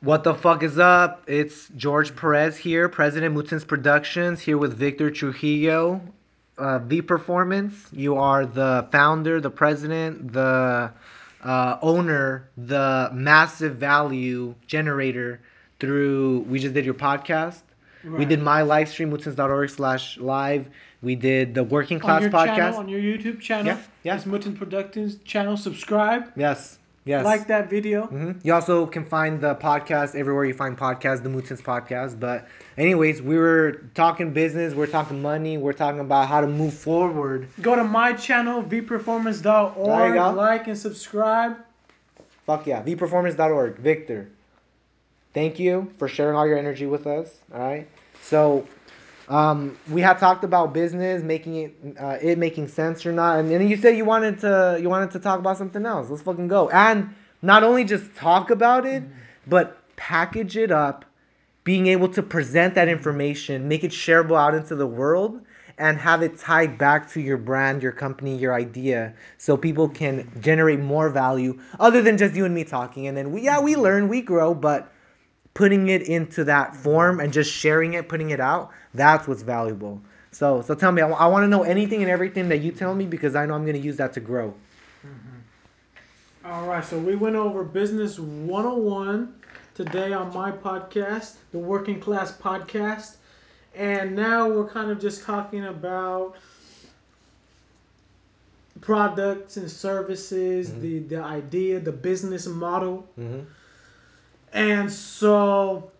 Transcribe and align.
What 0.00 0.22
the 0.22 0.32
fuck 0.34 0.62
is 0.62 0.78
up? 0.78 1.24
It's 1.26 1.68
George 1.76 2.14
Perez 2.14 2.56
here, 2.56 2.88
President 2.88 3.34
Mootens 3.34 3.66
Productions, 3.66 4.40
here 4.40 4.56
with 4.56 4.74
Victor 4.74 5.10
Trujillo. 5.10 6.00
Uh, 6.56 6.78
v 6.78 7.02
Performance, 7.02 7.74
you 7.92 8.16
are 8.16 8.46
the 8.46 8.86
founder, 8.92 9.40
the 9.40 9.50
president, 9.50 10.32
the 10.32 10.90
uh, 11.42 11.78
owner, 11.82 12.48
the 12.56 13.10
massive 13.12 13.76
value 13.76 14.54
generator 14.68 15.40
through. 15.80 16.40
We 16.48 16.58
just 16.60 16.74
did 16.74 16.84
your 16.84 16.94
podcast. 16.94 17.62
We 18.04 18.24
did 18.24 18.40
my 18.40 18.62
live 18.62 18.88
stream, 18.88 19.10
mootens.org 19.10 19.70
slash 19.70 20.16
live. 20.18 20.68
We 21.02 21.16
did 21.16 21.54
the 21.54 21.64
Working 21.64 21.98
Class 21.98 22.22
on 22.24 22.30
podcast. 22.30 22.56
channel, 22.56 22.78
on 22.78 22.88
your 22.88 23.00
YouTube 23.00 23.40
channel. 23.40 23.66
Yeah, 23.66 23.80
yeah. 24.04 24.16
It's 24.16 24.24
Mootens 24.24 24.56
Productions 24.56 25.16
channel. 25.24 25.56
Subscribe. 25.56 26.32
yes, 26.36 26.77
yes. 27.08 27.24
Like 27.24 27.46
that 27.48 27.70
video. 27.70 28.06
hmm 28.06 28.32
You 28.42 28.52
also 28.54 28.86
can 28.86 29.04
find 29.04 29.40
the 29.40 29.54
podcast 29.54 30.14
everywhere 30.14 30.44
you 30.44 30.54
find 30.54 30.76
podcasts, 30.76 31.22
the 31.22 31.28
Mootens 31.30 31.62
podcast. 31.62 32.20
But, 32.20 32.46
anyways, 32.76 33.22
we 33.22 33.36
were 33.38 33.66
talking 33.94 34.32
business, 34.32 34.74
we're 34.74 34.86
talking 34.98 35.20
money, 35.22 35.56
we're 35.58 35.72
talking 35.84 36.00
about 36.00 36.28
how 36.28 36.40
to 36.40 36.46
move 36.46 36.74
forward. 36.74 37.48
Go 37.62 37.74
to 37.74 37.84
my 37.84 38.12
channel, 38.12 38.62
vperformance.org. 38.62 40.36
Like 40.36 40.66
and 40.66 40.78
subscribe. 40.78 41.56
Fuck 42.46 42.66
yeah, 42.66 42.82
vperformance.org. 42.82 43.76
Victor, 43.78 44.28
thank 45.34 45.58
you 45.58 45.92
for 45.98 46.08
sharing 46.08 46.36
all 46.36 46.46
your 46.46 46.58
energy 46.58 46.86
with 46.86 47.06
us. 47.06 47.28
All 47.52 47.60
right. 47.60 47.86
So, 48.22 48.66
um, 49.28 49.76
we 49.90 50.00
had 50.00 50.18
talked 50.18 50.42
about 50.42 50.72
business, 50.72 51.22
making 51.22 51.56
it 51.56 51.96
uh, 52.00 52.16
it 52.20 52.38
making 52.38 52.68
sense 52.68 53.04
or 53.04 53.12
not, 53.12 53.38
and 53.38 53.50
then 53.50 53.68
you 53.68 53.76
said 53.76 53.96
you 53.96 54.04
wanted 54.04 54.40
to 54.40 54.78
you 54.80 54.88
wanted 54.88 55.10
to 55.12 55.18
talk 55.18 55.38
about 55.38 55.58
something 55.58 55.84
else. 55.84 56.08
Let's 56.08 56.22
fucking 56.22 56.48
go. 56.48 56.70
And 56.70 57.14
not 57.42 57.62
only 57.62 57.84
just 57.84 58.14
talk 58.16 58.50
about 58.50 58.86
it, 58.86 59.02
but 59.46 59.76
package 59.96 60.56
it 60.56 60.70
up, 60.70 61.04
being 61.64 61.86
able 61.88 62.08
to 62.08 62.22
present 62.22 62.74
that 62.74 62.88
information, 62.88 63.68
make 63.68 63.84
it 63.84 63.90
shareable 63.90 64.38
out 64.38 64.54
into 64.54 64.74
the 64.74 64.86
world, 64.86 65.42
and 65.76 65.98
have 65.98 66.22
it 66.22 66.38
tied 66.38 66.78
back 66.78 67.10
to 67.12 67.20
your 67.20 67.36
brand, 67.36 67.82
your 67.82 67.92
company, 67.92 68.36
your 68.36 68.54
idea, 68.54 69.14
so 69.36 69.58
people 69.58 69.90
can 69.90 70.30
generate 70.40 70.80
more 70.80 71.10
value 71.10 71.60
other 71.78 72.00
than 72.00 72.16
just 72.16 72.34
you 72.34 72.46
and 72.46 72.54
me 72.54 72.64
talking. 72.64 73.06
And 73.06 73.16
then 73.16 73.30
we 73.32 73.42
yeah 73.42 73.60
we 73.60 73.76
learn, 73.76 74.08
we 74.08 74.22
grow, 74.22 74.54
but 74.54 74.90
putting 75.54 75.88
it 75.88 76.02
into 76.02 76.44
that 76.44 76.76
form 76.76 77.20
and 77.20 77.32
just 77.32 77.52
sharing 77.52 77.94
it, 77.94 78.08
putting 78.08 78.30
it 78.30 78.40
out, 78.40 78.70
that's 78.94 79.26
what's 79.26 79.42
valuable. 79.42 80.00
So, 80.30 80.62
so 80.62 80.74
tell 80.74 80.92
me, 80.92 81.02
I, 81.02 81.26
want 81.26 81.42
to 81.44 81.48
know 81.48 81.62
anything 81.62 82.02
and 82.02 82.10
everything 82.10 82.48
that 82.50 82.58
you 82.58 82.70
tell 82.70 82.94
me 82.94 83.06
because 83.06 83.34
I 83.34 83.46
know 83.46 83.54
I'm 83.54 83.64
going 83.64 83.76
to 83.76 83.82
use 83.82 83.96
that 83.96 84.12
to 84.14 84.20
grow. 84.20 84.54
All 86.44 86.66
right, 86.66 86.84
so 86.84 86.98
we 86.98 87.14
went 87.16 87.36
over 87.36 87.64
Business 87.64 88.18
101 88.18 89.34
today 89.74 90.12
on 90.12 90.32
my 90.32 90.50
podcast, 90.52 91.34
the 91.52 91.58
Working 91.58 92.00
Class 92.00 92.32
Podcast. 92.32 93.16
And 93.74 94.16
now 94.16 94.48
we're 94.48 94.68
kind 94.68 94.90
of 94.90 95.00
just 95.00 95.24
talking 95.24 95.64
about 95.66 96.36
products 98.80 99.56
and 99.56 99.70
services, 99.70 100.70
Mm-hmm. 100.70 100.80
the, 100.80 100.98
the 101.00 101.22
idea, 101.22 101.80
the 101.80 101.92
business 101.92 102.46
model. 102.46 103.06
Mm-hmm. 103.18 103.40
And 104.52 104.90
so 104.90 105.90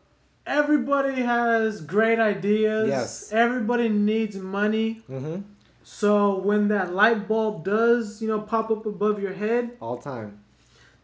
everybody 0.47 1.23
has 1.23 1.81
great 1.81 2.19
ideas. 2.19 2.89
Yes. 2.89 3.33
Everybody 3.33 3.89
needs 3.89 4.37
money. 4.37 5.03
Mm-hmm. 5.11 5.43
So 5.85 6.39
when 6.39 6.69
that 6.69 6.93
light 6.95 7.29
bulb 7.29 7.65
does, 7.65 8.21
you 8.21 8.29
know, 8.29 8.41
pop 8.41 8.71
up 8.71 8.87
above 8.87 9.23
your 9.23 9.33
head, 9.33 9.77
All 9.81 9.97
time. 9.97 10.39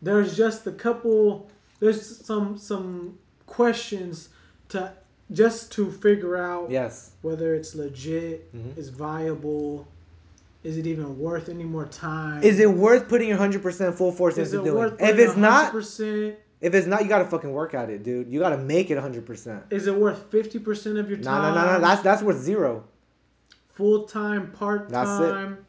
there's 0.03 0.37
just 0.37 0.67
a 0.67 0.73
couple 0.73 1.49
there's 1.81 2.25
some 2.25 2.57
some 2.59 3.19
questions 3.47 4.29
to 4.69 4.93
just 5.33 5.73
to 5.73 5.91
figure 5.91 6.37
out 6.37 6.71
Yes. 6.71 7.13
whether 7.23 7.55
it's 7.55 7.75
legit, 7.75 8.55
Mhm. 8.55 8.77
is 8.77 8.91
viable, 8.91 9.87
is 10.63 10.77
it 10.77 10.87
even 10.87 11.19
worth 11.19 11.49
any 11.49 11.65
more 11.65 11.87
time? 11.87 12.43
Is 12.43 12.61
it 12.61 12.71
worth 12.71 13.09
putting 13.09 13.29
your 13.29 13.39
100% 13.39 13.97
full 13.97 14.13
force 14.13 14.37
Is 14.39 14.53
into 14.53 14.65
doing? 14.71 14.93
If 15.01 15.19
it's 15.19 15.37
not, 15.37 15.73
100%? 15.73 16.37
If 16.65 16.73
it's 16.73 16.87
not, 16.87 17.03
you 17.03 17.09
got 17.11 17.19
to 17.19 17.27
fucking 17.27 17.53
work 17.53 17.75
at 17.75 17.91
it, 17.91 18.03
dude. 18.03 18.33
You 18.33 18.41
got 18.41 18.49
to 18.51 18.57
make 18.57 18.91
it 18.91 18.97
100%. 18.97 19.63
Is 19.71 19.87
it 19.87 19.95
worth 19.95 20.31
50% 20.31 20.99
of 20.99 21.11
your 21.11 21.19
time? 21.19 21.55
no, 21.55 21.55
no, 21.55 21.67
no. 21.67 21.73
no. 21.75 21.81
That's, 21.81 22.03
that's 22.03 22.23
worth 22.23 22.39
zero. 22.39 22.85
full 23.75 24.05
time, 24.05 24.51
part 24.53 24.89
That's 24.89 25.09
time. 25.09 25.67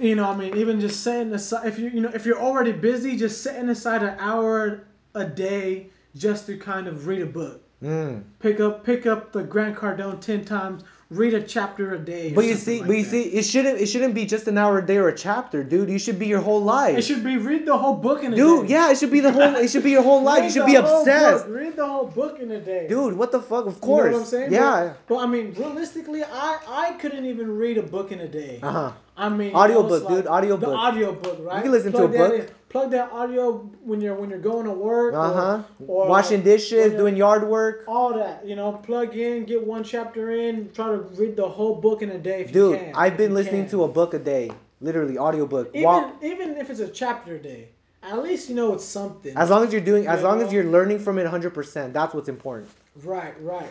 You 0.00 0.16
know, 0.16 0.28
I 0.28 0.36
mean, 0.36 0.56
even 0.56 0.80
just 0.80 1.04
setting 1.04 1.32
aside 1.32 1.66
if 1.66 1.78
you 1.78 1.88
you 1.88 2.02
know 2.02 2.10
if 2.12 2.26
you're 2.26 2.38
already 2.38 2.72
busy, 2.72 3.16
just 3.16 3.42
setting 3.42 3.70
aside 3.70 4.02
an 4.02 4.14
hour 4.18 4.84
a 5.14 5.24
day 5.24 5.86
just 6.14 6.44
to 6.46 6.58
kind 6.58 6.86
of 6.86 7.06
read 7.06 7.22
a 7.22 7.26
book. 7.26 7.62
Mm. 7.82 8.24
Pick 8.40 8.60
up 8.60 8.84
pick 8.84 9.06
up 9.06 9.32
the 9.32 9.42
Grant 9.42 9.74
Cardone 9.74 10.20
ten 10.20 10.44
times. 10.44 10.82
Read 11.08 11.34
a 11.34 11.40
chapter 11.42 11.94
a 11.94 11.98
day. 12.00 12.32
But 12.32 12.46
you 12.46 12.56
see, 12.56 12.78
like 12.80 12.88
but 12.88 12.96
you 12.96 13.04
that. 13.04 13.10
see, 13.10 13.22
it 13.22 13.44
shouldn't 13.44 13.78
it 13.80 13.86
shouldn't 13.86 14.12
be 14.12 14.26
just 14.26 14.48
an 14.48 14.58
hour 14.58 14.78
a 14.78 14.84
day 14.84 14.96
or 14.96 15.06
a 15.06 15.14
chapter, 15.16 15.62
dude. 15.62 15.88
You 15.88 16.00
should 16.00 16.18
be 16.18 16.26
your 16.26 16.40
whole 16.40 16.60
life. 16.60 16.98
it 16.98 17.02
should 17.02 17.22
be 17.22 17.36
read 17.36 17.64
the 17.64 17.78
whole 17.78 17.94
book 17.94 18.24
in 18.24 18.32
a 18.32 18.36
Dude, 18.36 18.66
day. 18.66 18.72
yeah, 18.72 18.90
it 18.90 18.98
should 18.98 19.12
be 19.12 19.20
the 19.20 19.30
whole. 19.30 19.54
It 19.54 19.70
should 19.70 19.84
be 19.84 19.92
your 19.92 20.02
whole 20.02 20.20
life. 20.24 20.42
You 20.42 20.50
should 20.50 20.66
be 20.66 20.74
obsessed, 20.74 21.46
book. 21.46 21.54
Read 21.54 21.76
the 21.76 21.86
whole 21.86 22.06
book 22.06 22.40
in 22.40 22.50
a 22.50 22.58
day. 22.60 22.88
dude. 22.88 23.14
What 23.16 23.30
the 23.30 23.40
fuck? 23.40 23.66
Of 23.66 23.74
You 23.74 23.80
know 23.82 23.86
course. 23.86 24.12
what 24.14 24.18
I'm 24.22 24.26
saying? 24.26 24.52
Yeah. 24.52 24.94
But, 25.06 25.14
but 25.14 25.18
I 25.18 25.26
mean, 25.26 25.54
realistically, 25.54 26.24
I 26.24 26.58
I 26.68 26.92
couldn't 26.94 27.24
even 27.24 27.56
read 27.56 27.78
a 27.78 27.82
book 27.84 28.10
in 28.10 28.18
a 28.18 28.28
day. 28.28 28.58
Uh 28.60 28.72
huh. 28.72 28.92
I 29.16 29.28
mean, 29.28 29.54
Audiobook, 29.54 29.90
was 30.08 30.16
dude, 30.16 30.26
audiobook. 30.26 30.68
The 30.70 30.76
audiobook, 30.76 31.38
right? 31.40 31.56
You 31.58 31.62
can 31.62 31.70
listen 31.72 31.92
to 31.92 32.02
a 32.04 32.08
book. 32.08 32.34
in- 32.34 32.48
plug 32.76 32.90
that 32.90 33.10
audio 33.12 33.52
when 33.84 34.00
you're 34.00 34.14
when 34.14 34.28
you're 34.30 34.38
going 34.52 34.64
to 34.66 34.70
work. 34.72 35.14
or- 35.14 35.18
Uh 35.18 35.32
huh. 35.32 35.62
or 35.86 36.08
Washing 36.08 36.42
dishes, 36.42 36.92
doing 36.92 37.16
yard 37.16 37.48
work. 37.48 37.84
all 37.88 38.12
that. 38.14 38.44
You 38.46 38.56
know, 38.56 38.72
plug 38.72 39.16
in, 39.16 39.44
get 39.44 39.66
one 39.66 39.82
chapter 39.84 40.30
in, 40.30 40.70
try 40.72 40.86
to 40.88 40.98
read 41.20 41.36
the 41.36 41.48
whole 41.48 41.76
book 41.76 42.02
in 42.02 42.10
a 42.10 42.18
day 42.18 42.42
if 42.42 42.52
Dude, 42.52 42.72
you 42.72 42.76
can. 42.78 42.94
I've 42.94 43.16
been 43.16 43.30
you 43.30 43.36
listening 43.40 43.62
can. 43.62 43.70
to 43.72 43.84
a 43.84 43.88
book 43.88 44.14
a 44.14 44.18
day, 44.18 44.50
literally 44.80 45.16
audiobook. 45.18 45.70
even 45.74 45.82
Wa- 45.84 46.10
even 46.22 46.56
if 46.56 46.68
it's 46.70 46.80
a 46.80 46.88
chapter 46.88 47.36
a 47.36 47.38
day. 47.38 47.68
At 48.02 48.22
least 48.22 48.48
you 48.48 48.54
know 48.54 48.72
it's 48.74 48.84
something. 48.84 49.34
as 49.36 49.50
long 49.50 49.64
as 49.66 49.72
you're 49.72 49.80
doing, 49.92 50.06
as 50.06 50.20
You 50.20 50.26
long 50.28 50.40
as 50.42 50.52
you're 50.52 50.70
learning 50.76 50.98
from 51.00 51.18
it 51.18 51.26
100%, 51.26 51.92
that's 51.92 52.14
what's 52.14 52.28
important. 52.28 52.68
right, 53.04 53.34
right. 53.42 53.70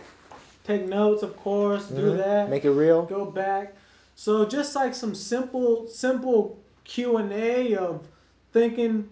Take 0.66 0.87
notes, 0.87 1.22
of 1.22 1.37
course. 1.37 1.85
Do 1.87 2.01
Mhm. 2.11 2.17
that. 2.17 2.49
Make 2.49 2.66
it 2.66 2.72
real. 2.72 3.03
go 3.05 3.23
back. 3.25 3.75
So 4.16 4.31
just 4.45 4.75
like 4.75 4.93
some 4.95 5.13
simple 5.13 5.87
simple 5.87 6.57
Q 6.85 7.17
and 7.17 7.31
A 7.31 7.75
of 7.75 8.07
thinking 8.55 9.09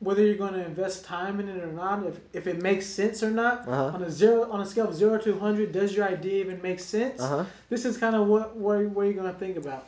whether 0.00 0.24
you're 0.24 0.42
going 0.46 0.54
to 0.54 0.64
invest 0.64 1.04
time 1.04 1.38
in 1.38 1.48
it 1.48 1.62
or 1.62 1.72
not, 1.72 2.04
if, 2.04 2.18
if 2.32 2.46
it 2.46 2.60
makes 2.60 2.86
sense 2.86 3.22
or 3.22 3.30
not. 3.30 3.68
Uh-huh. 3.68 3.96
On 3.96 4.02
a 4.02 4.10
zero 4.10 4.50
on 4.50 4.60
a 4.60 4.66
scale 4.66 4.88
of 4.88 4.94
zero 4.94 5.16
to 5.18 5.38
hundred, 5.38 5.72
does 5.72 5.94
your 5.94 6.06
idea 6.08 6.44
even 6.44 6.60
make 6.60 6.80
sense? 6.80 7.20
Uh 7.20 7.28
huh. 7.28 7.44
This 7.68 7.84
is 7.84 7.96
kind 7.96 8.16
of 8.16 8.26
what 8.26 8.56
what, 8.56 8.82
what 8.86 9.02
you're 9.04 9.14
going 9.22 9.32
to 9.32 9.38
think 9.38 9.56
about. 9.56 9.86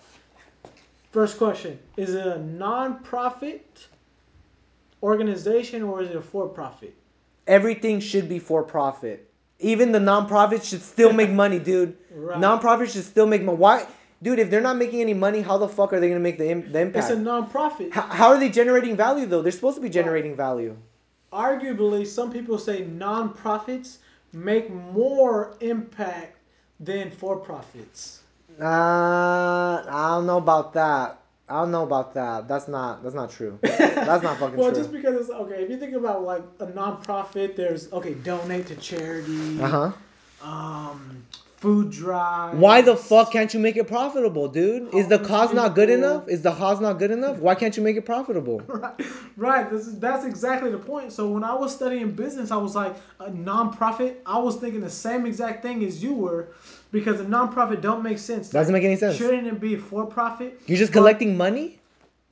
First 1.10 1.36
question: 1.36 1.78
Is 1.96 2.14
it 2.14 2.26
a 2.26 2.38
non-profit 2.38 3.88
organization 5.02 5.82
or 5.82 6.02
is 6.02 6.10
it 6.10 6.16
a 6.16 6.22
for-profit? 6.22 6.94
Everything 7.46 7.98
should 7.98 8.28
be 8.28 8.38
for 8.38 8.62
profit. 8.62 9.28
Even 9.58 9.90
the 9.90 9.98
nonprofits 9.98 10.64
should 10.64 10.82
still 10.82 11.12
make 11.12 11.30
money, 11.42 11.58
dude. 11.58 11.96
Right. 12.14 12.38
Nonprofits 12.38 12.92
should 12.92 13.04
still 13.04 13.26
make 13.26 13.42
money. 13.42 13.58
Why, 13.58 13.86
dude? 14.22 14.38
If 14.38 14.50
they're 14.50 14.60
not 14.60 14.76
making 14.76 15.00
any 15.00 15.14
money, 15.14 15.40
how 15.42 15.58
the 15.58 15.68
fuck 15.68 15.92
are 15.92 16.00
they 16.00 16.08
gonna 16.08 16.20
make 16.20 16.38
the, 16.38 16.48
im- 16.50 16.72
the 16.72 16.80
impact? 16.80 17.10
It's 17.10 17.18
a 17.18 17.20
non-profit. 17.20 17.92
how, 17.92 18.02
how 18.02 18.28
are 18.28 18.38
they 18.38 18.48
generating 18.48 18.96
value 18.96 19.26
though? 19.26 19.42
They're 19.42 19.52
supposed 19.52 19.76
to 19.76 19.82
be 19.82 19.90
generating 19.90 20.36
value. 20.36 20.76
arguably 21.32 22.06
some 22.06 22.30
people 22.32 22.58
say 22.58 22.84
non-profits 22.84 23.98
make 24.32 24.70
more 24.72 25.54
impact 25.60 26.38
than 26.80 27.10
for-profits 27.10 28.20
Uh, 28.60 28.64
I 28.64 30.08
don't 30.14 30.26
know 30.26 30.38
about 30.38 30.72
that. 30.74 31.18
I 31.48 31.60
don't 31.60 31.70
know 31.70 31.82
about 31.82 32.14
that. 32.14 32.48
That's 32.48 32.66
not. 32.68 33.02
That's 33.02 33.14
not 33.14 33.30
true. 33.30 33.58
That's 33.62 34.22
not 34.22 34.38
fucking 34.38 34.40
well 34.40 34.50
true. 34.50 34.60
Well, 34.62 34.70
just 34.74 34.92
because 34.92 35.14
it's 35.20 35.30
okay 35.30 35.62
if 35.64 35.70
you 35.70 35.76
think 35.78 35.94
about 35.94 36.22
like 36.24 36.42
a 36.60 36.66
non-profit 36.66 37.56
there's 37.56 37.92
okay 37.92 38.14
donate 38.14 38.66
to 38.68 38.76
charity 38.76 39.60
Uh 39.60 39.68
huh. 39.68 39.92
um 40.52 41.24
food 41.62 41.90
drive 41.90 42.58
Why 42.58 42.82
the 42.82 42.96
fuck 42.96 43.30
can't 43.32 43.54
you 43.54 43.60
make 43.60 43.76
it 43.76 43.86
profitable, 43.86 44.48
dude? 44.48 44.92
Is 44.92 45.06
the 45.06 45.20
cause 45.20 45.54
not 45.54 45.74
good 45.76 45.90
enough? 45.90 46.28
Is 46.28 46.42
the 46.42 46.52
cause 46.52 46.80
not 46.80 46.98
good 46.98 47.12
enough? 47.12 47.36
Why 47.38 47.54
can't 47.54 47.76
you 47.76 47.82
make 47.84 47.96
it 47.96 48.04
profitable? 48.04 48.60
right 48.66 49.00
right 49.36 49.70
this 49.70 49.86
is, 49.86 49.98
that's 50.00 50.24
exactly 50.26 50.70
the 50.70 50.78
point 50.78 51.10
so 51.12 51.28
when 51.34 51.42
i 51.44 51.54
was 51.54 51.74
studying 51.74 52.10
business 52.10 52.50
i 52.50 52.56
was 52.56 52.74
like 52.74 52.94
a 53.20 53.30
non-profit 53.30 54.20
i 54.26 54.38
was 54.38 54.56
thinking 54.56 54.80
the 54.80 54.90
same 54.90 55.24
exact 55.24 55.62
thing 55.62 55.82
as 55.84 56.02
you 56.02 56.12
were 56.12 56.48
because 56.90 57.18
a 57.20 57.28
non-profit 57.36 57.80
don't 57.80 58.02
make 58.02 58.18
sense 58.18 58.50
Doesn't 58.50 58.72
make 58.74 58.84
any 58.84 58.96
sense. 58.96 59.16
shouldn't 59.16 59.46
it 59.46 59.58
be 59.60 59.76
for-profit 59.76 60.60
You're 60.66 60.76
just 60.78 60.92
But- 60.92 60.98
collecting 61.00 61.36
money. 61.36 61.78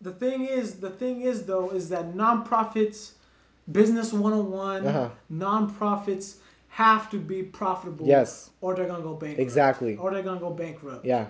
the 0.03 0.13
thing 0.13 0.45
is 0.47 0.75
the 0.87 0.91
thing 0.91 1.23
is 1.23 1.45
though 1.45 1.71
is 1.71 1.89
that 1.89 2.05
nonprofits 2.15 3.13
business 3.79 4.13
101 4.13 4.87
Uh-huh. 4.87 5.09
nonprofits 5.33 6.35
have 6.71 7.11
to 7.11 7.19
be 7.19 7.43
profitable 7.43 8.07
Yes. 8.07 8.51
or 8.61 8.75
they're 8.75 8.87
gonna 8.87 9.03
go 9.03 9.15
bankrupt 9.15 9.41
Exactly. 9.41 9.97
or 9.97 10.11
they're 10.13 10.23
gonna 10.23 10.41
go 10.41 10.51
bankrupt 10.51 11.05
Yeah. 11.05 11.27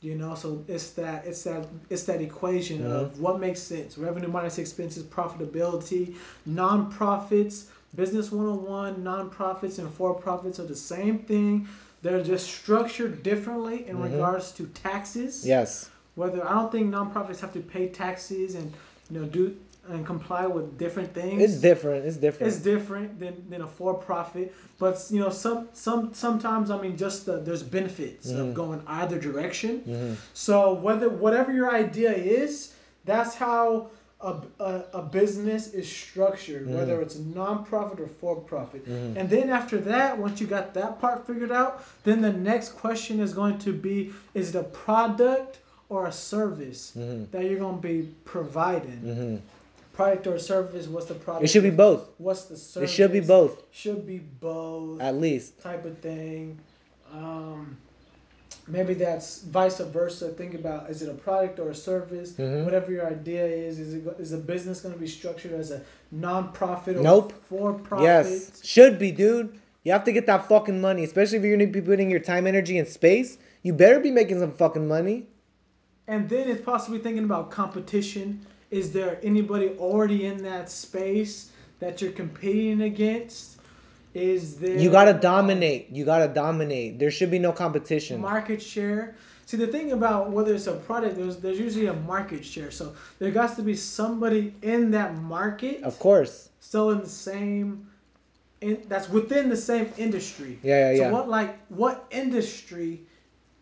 You 0.00 0.16
know, 0.16 0.34
so 0.34 0.64
it's 0.66 0.90
that 0.92 1.24
it's 1.26 1.44
that 1.44 1.66
it's 1.88 2.02
that 2.04 2.20
equation 2.20 2.78
Mm-hmm. 2.80 2.90
of 2.92 3.20
what 3.20 3.38
makes 3.38 3.60
sense: 3.62 3.96
revenue 3.96 4.28
minus 4.28 4.58
expenses, 4.58 5.04
profitability, 5.04 6.16
non-profits, 6.44 7.66
business 7.94 8.32
101, 8.32 9.02
non-profits 9.04 9.78
and 9.78 9.88
for-profits 9.94 10.58
are 10.58 10.64
the 10.66 10.74
same 10.76 11.18
thing. 11.20 11.68
They're 12.02 12.22
just 12.22 12.46
structured 12.50 13.22
differently 13.22 13.86
in 13.88 13.96
Mhm. 13.96 14.04
regards 14.12 14.50
to 14.52 14.66
taxes. 14.74 15.46
Yes. 15.46 15.88
Whether 16.16 16.44
I 16.46 16.54
don't 16.54 16.72
think 16.72 16.88
non-profits 16.88 17.40
have 17.40 17.52
to 17.52 17.60
pay 17.60 17.88
taxes 17.88 18.54
and 18.56 18.72
you 19.08 19.20
know 19.20 19.26
do 19.26 19.54
and 19.88 20.06
comply 20.06 20.46
with 20.46 20.78
different 20.78 21.12
things. 21.12 21.42
It's 21.42 21.60
different. 21.60 22.06
It's 22.06 22.16
different. 22.16 22.52
It's 22.52 22.62
different 22.62 23.18
than, 23.18 23.44
than 23.50 23.62
a 23.62 23.66
for 23.66 23.94
profit, 23.94 24.54
but 24.78 25.04
you 25.10 25.20
know 25.20 25.30
some 25.30 25.68
some 25.72 26.14
sometimes 26.14 26.70
I 26.70 26.80
mean 26.80 26.96
just 26.96 27.26
the, 27.26 27.38
there's 27.40 27.62
benefits 27.62 28.30
Mhm. 28.30 28.38
of 28.40 28.54
going 28.54 28.82
either 28.86 29.18
direction. 29.18 29.80
Mhm. 29.86 30.16
So 30.34 30.74
whether 30.74 31.08
whatever 31.08 31.52
your 31.52 31.74
idea 31.74 32.12
is, 32.12 32.74
that's 33.04 33.34
how 33.34 33.90
a, 34.20 34.36
a, 34.60 34.84
a 34.94 35.02
business 35.02 35.74
is 35.74 35.88
structured, 35.88 36.68
Mhm. 36.68 36.76
whether 36.76 37.00
it's 37.02 37.16
nonprofit 37.16 37.98
or 37.98 38.06
for 38.20 38.36
profit. 38.36 38.88
Mhm. 38.88 39.16
And 39.16 39.28
then 39.28 39.50
after 39.50 39.78
that, 39.78 40.16
once 40.16 40.40
you 40.40 40.46
got 40.46 40.74
that 40.74 41.00
part 41.00 41.26
figured 41.26 41.50
out, 41.50 41.82
then 42.04 42.20
the 42.22 42.32
next 42.32 42.76
question 42.76 43.18
is 43.18 43.32
going 43.34 43.58
to 43.58 43.72
be: 43.72 44.12
Is 44.34 44.50
it 44.50 44.54
a 44.54 44.62
product 44.62 45.58
or 45.88 46.06
a 46.06 46.12
service 46.12 46.92
Mhm. 46.96 47.30
that 47.32 47.44
you're 47.46 47.58
going 47.58 47.80
to 47.82 47.88
be 47.94 48.08
providing? 48.24 49.42
Product 49.92 50.26
or 50.26 50.38
service? 50.38 50.86
What's 50.86 51.06
the 51.06 51.14
product? 51.14 51.44
It 51.44 51.48
should 51.48 51.62
be 51.64 51.70
both. 51.70 52.08
What's 52.18 52.44
the 52.44 52.56
service? 52.56 52.90
It 52.90 52.94
should 52.94 53.12
be 53.12 53.20
both, 53.20 53.62
Should 53.72 54.06
be 54.06 54.18
both 54.18 55.00
at 55.02 55.16
least. 55.16 55.60
type 55.60 55.84
of 55.84 55.98
thing. 55.98 56.58
Um, 57.12 57.76
maybe 58.66 58.94
that's 58.94 59.42
vice 59.42 59.80
versa. 59.80 60.30
Think 60.30 60.54
about 60.54 60.88
is 60.88 61.02
it 61.02 61.10
a 61.10 61.14
product 61.14 61.58
or 61.58 61.70
a 61.70 61.74
service? 61.74 62.32
Mhm. 62.32 62.64
Whatever 62.64 62.90
your 62.90 63.06
idea 63.06 63.44
is, 63.44 63.78
is 63.78 63.92
it 63.94 64.16
is 64.18 64.32
a 64.32 64.38
business 64.38 64.80
going 64.80 64.94
to 64.94 65.00
be 65.00 65.06
structured 65.06 65.52
as 65.52 65.70
a 65.70 65.82
non-profit 66.10 66.96
or 66.96 67.02
Nope. 67.02 67.34
for 67.50 67.74
profit? 67.74 68.04
Yes. 68.04 68.64
Should 68.64 68.98
be, 68.98 69.10
dude. 69.12 69.58
You 69.84 69.92
have 69.92 70.04
to 70.04 70.12
get 70.12 70.26
that 70.26 70.48
fucking 70.48 70.80
money, 70.80 71.04
especially 71.04 71.38
if 71.38 71.44
you're 71.44 71.56
gonna 71.56 71.68
be 71.70 71.80
putting 71.82 72.08
your 72.08 72.20
time, 72.20 72.46
energy, 72.46 72.78
and 72.78 72.88
space. 72.88 73.36
You 73.62 73.72
better 73.74 73.98
be 74.00 74.10
making 74.12 74.38
some 74.38 74.52
fucking 74.52 74.86
money. 74.88 75.26
And 76.06 76.28
then 76.28 76.48
it's 76.48 76.62
possibly 76.64 76.98
thinking 77.00 77.24
about 77.24 77.50
competition. 77.50 78.46
Is 78.72 78.90
there 78.90 79.20
anybody 79.22 79.68
already 79.78 80.24
in 80.24 80.42
that 80.44 80.70
space 80.70 81.50
that 81.78 82.00
you're 82.00 82.10
competing 82.12 82.82
against? 82.82 83.58
Is 84.14 84.56
there 84.56 84.78
You 84.78 84.90
gotta 84.90 85.12
dominate. 85.12 85.90
You 85.90 86.06
gotta 86.06 86.26
dominate. 86.26 86.98
There 86.98 87.10
should 87.10 87.30
be 87.30 87.38
no 87.38 87.52
competition. 87.52 88.20
market 88.20 88.62
share. 88.62 89.14
See 89.44 89.58
the 89.58 89.66
thing 89.66 89.92
about 89.92 90.30
whether 90.30 90.54
it's 90.54 90.68
a 90.68 90.72
product, 90.72 91.16
there's 91.16 91.36
there's 91.36 91.58
usually 91.58 91.86
a 91.86 91.94
market 91.94 92.44
share. 92.44 92.70
So 92.70 92.94
there 93.18 93.30
has 93.32 93.56
to 93.56 93.62
be 93.62 93.76
somebody 93.76 94.54
in 94.62 94.90
that 94.92 95.16
market 95.16 95.82
Of 95.82 95.98
course. 95.98 96.48
selling 96.60 97.00
the 97.00 97.08
same, 97.08 97.86
in, 98.62 98.82
that's 98.88 99.10
within 99.10 99.50
the 99.50 99.56
same 99.56 99.92
industry. 99.98 100.58
Yeah, 100.62 100.92
yeah, 100.92 100.96
so 100.96 101.02
yeah. 101.02 101.10
what 101.10 101.28
like 101.28 101.58
what 101.68 102.06
industry 102.10 103.02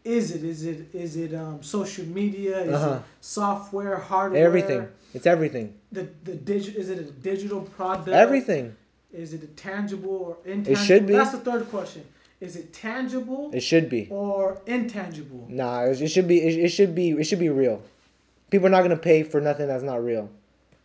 is 0.04 0.30
it? 0.34 0.44
Is 0.44 0.64
it 0.64 0.94
is 0.94 1.16
it 1.16 1.34
um, 1.34 1.62
social 1.62 2.04
media? 2.06 2.60
Is 2.62 2.72
Uh-huh. 2.74 2.94
it 2.96 3.02
software, 3.20 3.96
hardware? 3.96 4.44
Everything. 4.44 4.88
It's 5.14 5.26
everything. 5.26 5.74
The 5.92 6.08
the 6.24 6.32
digi- 6.32 6.74
Is 6.74 6.88
it 6.90 6.98
a 6.98 7.04
digital 7.04 7.60
product? 7.62 8.08
Everything. 8.08 8.74
Is 9.12 9.34
it 9.34 9.42
a 9.42 9.48
tangible 9.48 10.16
or 10.28 10.36
intangible? 10.44 10.72
It 10.72 10.86
should 10.86 11.06
be. 11.06 11.12
That's 11.14 11.32
the 11.32 11.38
third 11.38 11.68
question. 11.70 12.04
Is 12.40 12.56
it 12.56 12.72
tangible 12.72 13.50
It 13.52 13.60
should 13.60 13.90
be. 13.90 14.06
or 14.10 14.62
intangible? 14.66 15.44
Nah, 15.48 15.82
it, 15.84 16.00
it 16.00 16.08
should 16.08 16.26
be. 16.28 16.38
It, 16.40 16.64
it 16.64 16.68
should 16.70 16.94
be. 16.94 17.10
It 17.10 17.24
should 17.24 17.38
be 17.40 17.50
real. 17.50 17.82
People 18.50 18.68
are 18.68 18.70
not 18.70 18.82
gonna 18.82 18.96
pay 18.96 19.22
for 19.24 19.40
nothing 19.40 19.66
that's 19.66 19.82
not 19.82 20.02
real. 20.02 20.30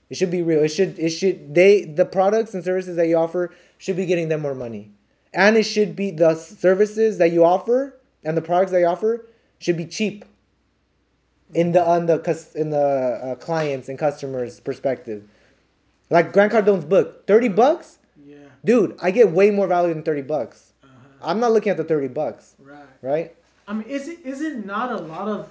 It 0.09 0.17
should 0.17 0.31
be 0.31 0.41
real. 0.41 0.61
It 0.63 0.69
should. 0.69 0.99
It 0.99 1.09
should. 1.11 1.55
They 1.55 1.83
the 1.85 2.05
products 2.05 2.53
and 2.53 2.63
services 2.63 2.97
that 2.97 3.07
you 3.07 3.15
offer 3.17 3.51
should 3.77 3.95
be 3.95 4.05
getting 4.05 4.27
them 4.27 4.41
more 4.41 4.53
money, 4.55 4.91
and 5.33 5.55
it 5.55 5.63
should 5.63 5.95
be 5.95 6.11
the 6.11 6.35
services 6.35 7.17
that 7.19 7.31
you 7.31 7.45
offer 7.45 7.95
and 8.25 8.35
the 8.35 8.41
products 8.41 8.71
they 8.71 8.83
offer 8.83 9.27
should 9.59 9.77
be 9.77 9.85
cheap. 9.85 10.25
In 11.53 11.71
the 11.71 11.85
on 11.87 12.07
the 12.07 12.15
in 12.55 12.71
the 12.71 12.79
uh, 12.79 13.35
clients 13.35 13.87
and 13.87 13.99
customers 13.99 14.59
perspective, 14.59 15.23
like 16.09 16.33
Grant 16.33 16.51
Cardone's 16.51 16.83
book, 16.83 17.27
thirty 17.27 17.47
bucks, 17.49 17.99
Yeah. 18.25 18.37
dude. 18.65 18.97
I 19.01 19.11
get 19.11 19.31
way 19.31 19.51
more 19.51 19.67
value 19.67 19.93
than 19.93 20.01
thirty 20.03 20.23
bucks. 20.23 20.73
Uh-huh. 20.83 20.91
I'm 21.21 21.39
not 21.39 21.51
looking 21.51 21.69
at 21.69 21.77
the 21.77 21.83
thirty 21.83 22.07
bucks, 22.07 22.55
Right. 22.59 22.85
right? 23.03 23.35
I 23.67 23.73
mean, 23.73 23.87
is 23.87 24.07
it 24.07 24.19
is 24.25 24.41
it 24.41 24.65
not 24.65 24.91
a 24.91 24.97
lot 24.97 25.27
of 25.27 25.47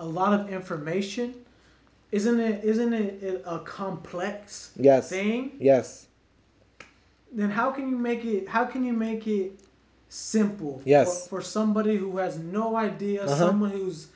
a 0.00 0.04
lot 0.04 0.38
of 0.38 0.50
information? 0.52 1.34
Isn't 2.10 2.40
it 2.40 2.64
isn't 2.64 2.92
it 2.92 3.42
a 3.46 3.60
complex 3.60 4.72
Yes. 4.76 5.08
thing? 5.08 5.52
Yes. 5.60 6.08
Then 7.30 7.50
how 7.50 7.70
can 7.70 7.88
you 7.88 7.96
make 7.96 8.24
it? 8.24 8.48
How 8.48 8.64
can 8.64 8.84
you 8.84 8.92
make 8.92 9.26
it 9.28 9.52
simple? 10.08 10.82
Yes. 10.84 11.24
For, 11.28 11.40
for 11.40 11.42
somebody 11.42 11.96
who 11.96 12.16
has 12.18 12.38
no 12.38 12.76
idea, 12.76 13.24
Uh-huh. 13.24 13.36
someone 13.36 13.70
who's 13.70 14.08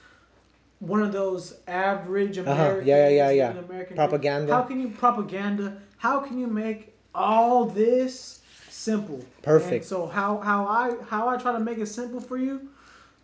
one 0.80 1.02
of 1.02 1.12
those 1.12 1.54
average 1.68 2.38
Uh-huh. 2.38 2.50
Americans, 2.52 2.86
Yeah, 2.88 3.08
yeah, 3.08 3.30
yeah, 3.30 3.52
yeah. 3.52 3.58
American 3.58 3.96
Propaganda. 3.96 4.52
How 4.52 4.62
can 4.62 4.80
you 4.80 4.88
propaganda? 4.90 5.76
How 5.98 6.20
can 6.20 6.38
you 6.38 6.46
make 6.48 6.94
all 7.14 7.64
this 7.66 8.40
simple? 8.68 9.24
Perfect. 9.42 9.72
And 9.72 9.84
so 9.84 10.06
how 10.06 10.38
how 10.38 10.66
I 10.66 10.96
how 11.08 11.28
I 11.28 11.36
try 11.36 11.52
to 11.52 11.60
make 11.60 11.78
it 11.78 11.86
simple 11.86 12.20
for 12.20 12.36
you, 12.36 12.68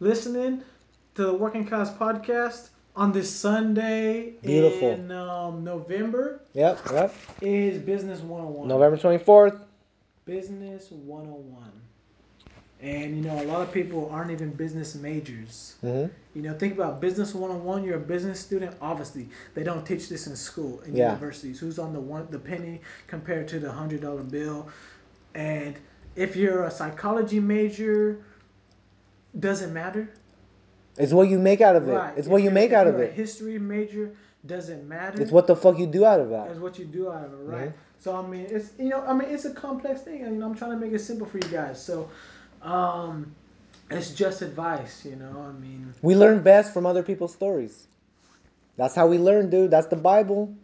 listening 0.01 0.63
to 1.17 1.25
the 1.25 1.35
Working 1.35 1.65
Class 1.67 1.91
podcast 1.93 2.69
on 2.95 3.11
this 3.13 3.29
Sunday 3.31 4.35
Beautiful. 4.43 4.91
in 4.93 5.11
um, 5.11 5.65
November 5.65 6.41
Yep. 6.55 6.79
Yep. 6.93 7.15
is 7.41 7.79
Business 7.79 8.21
101. 8.21 8.69
November 8.69 8.97
twenty 8.97 9.19
fourth. 9.19 9.55
Business 10.27 10.91
101. 10.93 11.73
And 12.81 13.17
you 13.17 13.23
know, 13.23 13.43
a 13.43 13.47
lot 13.47 13.61
of 13.63 13.73
people 13.73 14.09
aren't 14.13 14.31
even 14.31 14.51
business 14.51 14.95
majors. 14.95 15.75
Mm-hmm. 15.85 16.13
You 16.35 16.43
know, 16.43 16.55
think 16.55 16.75
about 16.75 17.01
business 17.01 17.35
101. 17.35 17.83
You're 17.83 17.97
a 17.97 18.01
business 18.01 18.39
student. 18.39 18.77
Obviously, 18.81 19.29
they 19.55 19.65
don't 19.65 19.85
teach 19.85 20.09
this 20.09 20.29
in 20.29 20.37
school 20.37 20.81
in 20.83 20.95
Yeah. 20.95 21.07
universities. 21.09 21.59
Who's 21.59 21.79
on 21.81 21.93
the 21.93 22.01
one 22.01 22.29
the 22.31 22.39
penny 22.39 22.81
compared 23.09 23.49
to 23.49 23.59
the 23.59 23.71
hundred 23.73 24.03
dollar 24.03 24.23
bill? 24.23 24.69
And 25.35 25.75
if 26.15 26.37
you're 26.37 26.65
a 26.65 26.71
psychology 26.71 27.41
major, 27.41 28.25
doesn't 29.39 29.73
matter. 29.73 30.09
It's 30.97 31.13
what 31.13 31.29
you 31.29 31.39
make 31.39 31.61
out 31.61 31.77
of 31.77 31.89
it. 31.89 31.93
Right. 31.93 32.17
It's 32.17 32.27
If 32.27 32.33
what 32.33 32.43
you 32.43 32.51
make 32.51 32.73
out 32.73 32.87
of 32.87 32.99
it. 32.99 33.13
history 33.13 33.59
major 33.59 34.13
doesn't 34.47 34.89
matter. 34.89 35.21
It's 35.21 35.31
what 35.33 35.47
the 35.47 35.57
fuck 35.57 35.79
you 35.79 35.87
do 35.87 36.05
out 36.05 36.21
of 36.21 36.31
that. 36.31 36.51
It's 36.51 36.61
what 36.61 36.79
you 36.79 36.85
do 36.85 37.11
out 37.11 37.25
of 37.25 37.33
it, 37.33 37.45
right? 37.45 37.69
Mhm. 37.71 37.73
So 38.01 38.15
I 38.17 38.27
mean, 38.27 38.47
it's 38.49 38.71
you 38.79 38.89
know, 38.89 39.01
I 39.03 39.13
mean, 39.13 39.29
it's 39.29 39.45
a 39.45 39.53
complex 39.53 40.03
thing, 40.03 40.23
and 40.23 40.35
you 40.35 40.41
know, 40.41 40.47
I'm 40.47 40.55
trying 40.55 40.71
to 40.71 40.77
make 40.77 40.93
it 40.93 41.01
simple 41.01 41.27
for 41.27 41.39
you 41.39 41.49
guys. 41.51 41.83
So, 41.83 42.09
um, 42.63 43.35
it's 43.91 44.11
just 44.11 44.43
advice, 44.43 45.05
you 45.05 45.17
know. 45.17 45.47
I 45.49 45.53
mean, 45.61 45.95
We 46.03 46.15
learn 46.15 46.43
best 46.43 46.73
from 46.73 46.87
other 46.87 47.03
people's 47.03 47.33
stories. 47.33 47.87
That's 48.77 48.95
how 48.95 49.07
we 49.07 49.19
learn, 49.19 49.51
dude. 49.51 49.71
That's 49.71 49.87
the 49.89 49.97
Bible. 49.97 50.55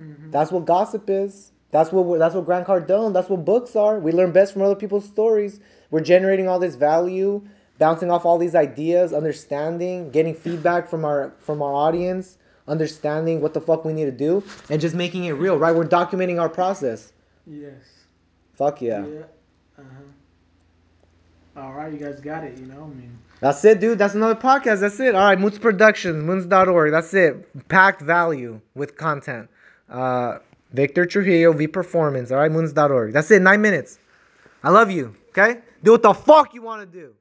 mhm. 0.00 0.30
That's 0.32 0.50
what 0.50 0.64
gossip 0.64 1.08
is. 1.08 1.52
That's 1.70 1.90
what 1.92 2.18
that's 2.18 2.34
what 2.34 2.44
Grant 2.46 2.66
Cardone. 2.66 3.12
That's 3.12 3.28
what 3.28 3.44
books 3.44 3.76
are. 3.76 3.98
We 3.98 4.12
learn 4.12 4.32
best 4.32 4.52
from 4.52 4.62
other 4.62 4.76
people's 4.76 5.04
stories. 5.04 5.60
We're 5.90 6.00
generating 6.00 6.48
all 6.48 6.58
this 6.58 6.74
value, 6.76 7.42
bouncing 7.78 8.10
off 8.10 8.24
all 8.24 8.38
these 8.38 8.54
ideas, 8.54 9.12
understanding, 9.12 10.10
getting 10.10 10.34
feedback 10.34 10.88
from 10.88 11.04
our 11.04 11.32
from 11.38 11.62
our 11.62 11.72
audience, 11.74 12.38
understanding 12.68 13.40
what 13.40 13.54
the 13.54 13.60
fuck 13.60 13.84
we 13.84 13.92
need 13.92 14.06
to 14.06 14.12
do, 14.12 14.42
and 14.70 14.80
just 14.80 14.94
making 14.94 15.24
it 15.24 15.32
real. 15.32 15.58
Right? 15.58 15.74
We're 15.74 15.84
documenting 15.86 16.40
our 16.40 16.48
process. 16.48 17.12
yes, 17.46 17.82
Fuck 18.54 18.80
yeah. 18.82 19.04
yeah. 19.06 19.20
Uh 19.78 19.82
huh. 19.82 20.02
All 21.56 21.72
right, 21.72 21.92
you 21.92 21.98
guys 21.98 22.20
got 22.20 22.44
it. 22.44 22.58
You 22.58 22.66
know, 22.66 22.84
I 22.84 22.94
mean, 22.98 23.16
That's 23.40 23.64
it, 23.64 23.80
dude. 23.80 23.98
That's 23.98 24.14
another 24.14 24.34
podcast. 24.34 24.80
That's 24.80 24.98
it. 25.00 25.14
All 25.14 25.24
right, 25.24 25.38
Mootens 25.38 25.60
Productions, 25.60 26.24
mootens.org. 26.24 26.90
That's 26.90 27.14
it. 27.14 27.68
Packed 27.68 28.02
value 28.02 28.60
with 28.74 28.96
content. 28.96 29.48
Uh, 29.88 30.38
Victor 30.72 31.06
Trujillo, 31.06 31.52
V 31.52 31.68
Performance. 31.68 32.32
All 32.32 32.38
right, 32.38 32.50
mootens.org. 32.50 33.12
That's 33.12 33.30
it. 33.30 33.40
Nine 33.42 33.62
minutes. 33.62 33.98
I 34.64 34.70
love 34.70 34.90
you. 34.90 35.14
Okay? 35.30 35.60
Do 35.84 35.92
what 35.92 36.02
the 36.02 36.14
fuck 36.14 36.54
you 36.54 36.62
want 36.62 36.90
to 36.90 36.98
do. 37.00 37.14